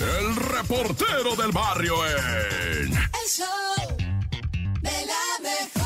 [0.00, 2.92] el reportero del barrio en...
[2.92, 3.96] El show
[4.80, 5.84] de la mejor.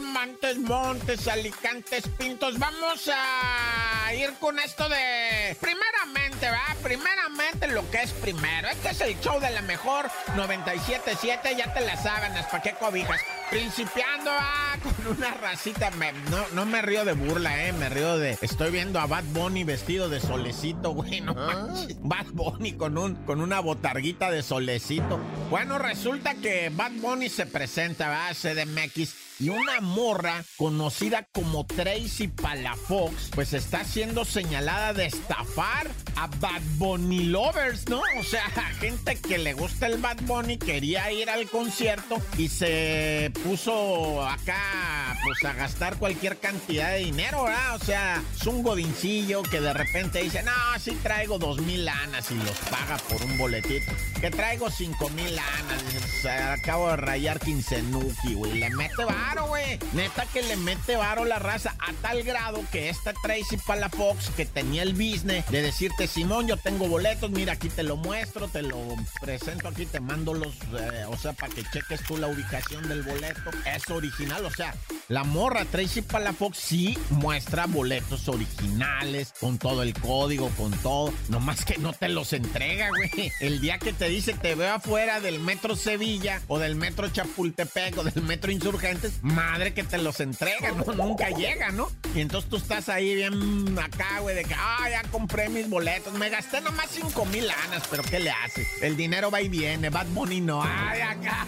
[0.00, 2.58] Montes, Montes, Alicantes, Pintos.
[2.58, 5.56] Vamos a ir con esto de.
[5.60, 6.76] Primeramente, ¿va?
[6.82, 8.68] Primeramente lo que es primero.
[8.68, 11.56] Este es el show de la mejor 97.7.
[11.56, 13.20] Ya te la sábanas, ¿para qué cobijas?
[13.50, 15.90] Principiando ah, con una racita.
[15.92, 17.72] me- no, no me río de burla, eh.
[17.72, 18.36] Me río de.
[18.42, 21.20] Estoy viendo a Bad Bunny vestido de solecito, güey.
[21.22, 21.96] No manches.
[22.00, 25.18] Bad Bunny con, un, con una botarguita de solecito.
[25.50, 29.14] Bueno, resulta que Bad Bunny se presenta, a CDMX.
[29.40, 36.60] Y una morra conocida como Tracy Palafox, pues está siendo señalada de estafar a Bad
[36.76, 38.00] Bunny lovers, ¿no?
[38.18, 38.42] O sea,
[38.80, 45.16] gente que le gusta el Bad Bunny quería ir al concierto y se puso acá,
[45.22, 47.76] pues a gastar cualquier cantidad de dinero, ¿verdad?
[47.76, 52.28] O sea, es un godincillo que de repente dice, no, sí traigo dos mil lanas
[52.32, 53.92] y los paga por un boletito.
[54.20, 58.54] Que traigo cinco mil lanas, o acabo de rayar quincenuki, güey.
[58.58, 59.78] Le mete varo, güey.
[59.92, 64.46] Neta que le mete varo la raza a tal grado que esta Tracy Palafox, que
[64.46, 68.62] tenía el business de decirte, Simón, yo tengo boletos, mira, aquí te lo muestro, te
[68.62, 68.78] lo
[69.20, 73.02] presento aquí, te mando los, eh, o sea, para que cheques tú la ubicación del
[73.02, 73.50] boleto.
[73.66, 74.74] Es original, o sea,
[75.08, 81.12] la morra Tracy Palafox sí muestra boletos originales, con todo el código, con todo.
[81.28, 83.32] Nomás que no te los entrega, güey.
[83.40, 87.96] El día que te dice te veo afuera del metro Sevilla o del metro Chapultepec
[87.96, 90.84] o del metro Insurgentes, madre que te los entrega, ¿no?
[90.92, 91.90] Nunca llega, ¿no?
[92.14, 96.12] Y entonces tú estás ahí bien acá, güey, de que, ah, ya compré mis boletos,
[96.14, 98.66] me gasté nomás cinco mil lanas, pero ¿qué le haces?
[98.82, 101.46] El dinero va y viene, Bad Bunny no, ay, acá,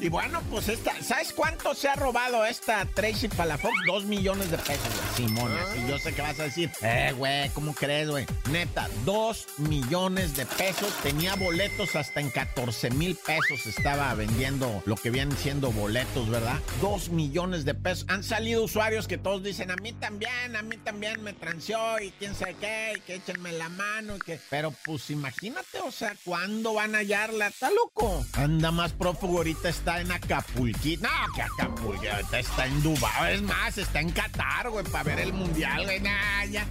[0.00, 3.74] Y bueno, pues esta, ¿sabes cuánto se ha robado esta Tracy Palafox?
[3.86, 5.28] Dos millones de pesos, güey.
[5.28, 5.60] Simona.
[5.76, 8.26] Y yo sé que vas a decir, eh, güey, ¿cómo crees, güey?
[8.50, 10.92] Neta, dos millones de pesos.
[11.02, 13.66] Tenía boletos hasta en 14 mil pesos.
[13.66, 16.58] Estaba vendiendo lo que vienen siendo boletos, ¿verdad?
[16.80, 18.06] Dos millones de pesos.
[18.08, 22.10] Han salido usuarios que todos dicen, a mí también, a mí también me transeó y
[22.12, 24.40] quién sabe qué, y que échenme la mano y que...
[24.50, 27.48] Pero pues imagínate, o sea, ¿cuándo van a hallarla?
[27.48, 28.24] ¿Está loco?
[28.32, 31.06] Anda más prófugo ahorita, está en Acapulquito.
[31.06, 33.34] No, que Acapulco, ahorita está en Dubái.
[33.34, 36.00] Es más, está en Qatar, güey, para ver el mundial, güey.
[36.00, 36.66] Nah, ya.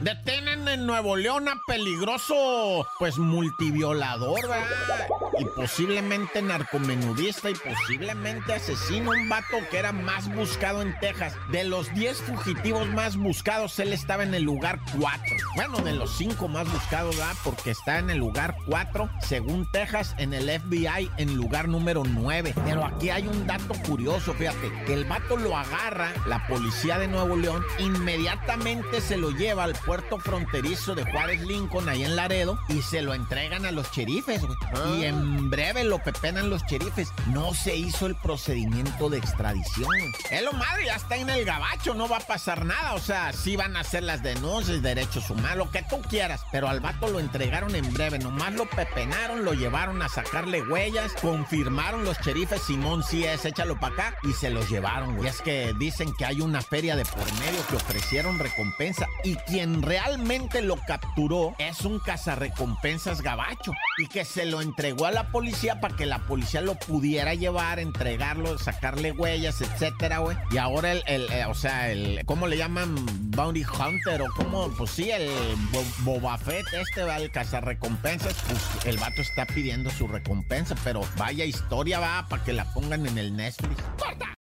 [0.00, 4.66] Detienen en Nuevo León a peligroso, pues multiviolador, ¿verdad?
[5.38, 11.34] Y posiblemente narcomenudista y posiblemente asesino, un vato que era más buscado en Texas.
[11.50, 15.20] De los 10 fugitivos más buscados, él estaba en el lugar 4.
[15.56, 17.36] Bueno, de los 5 más buscados, ¿verdad?
[17.44, 22.54] Porque está en el lugar 4, según Texas, en el FBI en lugar número 9.
[22.64, 27.08] Pero aquí hay un dato curioso, fíjate, que el vato lo agarra, la policía de
[27.08, 32.58] Nuevo León, inmediatamente se lo lleva al puerto fronterizo de Juárez Lincoln, ahí en Laredo,
[32.68, 35.00] y se lo entregan a los cherifes, güey.
[35.00, 37.12] Y en breve lo pepenan los cherifes.
[37.28, 39.86] No se hizo el procedimiento de extradición.
[39.86, 40.12] güey.
[40.30, 42.94] Es lo madre, ya está en el gabacho, no va a pasar nada.
[42.94, 46.42] O sea, sí van a hacer las denuncias, derechos humanos, lo que tú quieras.
[46.52, 51.12] Pero al vato lo entregaron en breve, nomás lo pepenaron, lo llevaron a sacarle huellas,
[51.20, 55.26] confirmaron los cherifes, Simón sí es, échalo para acá, y se los llevaron, güey.
[55.26, 59.36] Y es que dicen que hay una feria de por medio que ofrecieron recompensa, y
[59.36, 65.30] quien realmente lo capturó es un cazarrecompensas gabacho, y que se lo entregó a la
[65.30, 70.36] policía para que la policía lo pudiera llevar, entregarlo, sacarle huellas, etcétera, güey.
[70.50, 72.94] Y ahora el, el, eh, o sea, el, ¿cómo le llaman?
[73.30, 75.28] Bounty Hunter, o cómo, pues sí, el
[75.72, 75.84] Bo-
[76.20, 81.44] Boba Fett, este va el cazarrecompensas, pues el vato está pidiendo su recompensa, pero vaya
[81.44, 83.82] historia va para que la pongan en el Netflix.
[83.98, 84.29] ¡Corta!